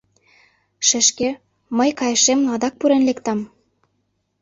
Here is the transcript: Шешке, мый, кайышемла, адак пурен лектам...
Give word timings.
Шешке, 0.87 1.29
мый, 1.77 1.89
кайышемла, 1.99 2.51
адак 2.57 2.73
пурен 2.79 3.01
лектам... 3.09 3.39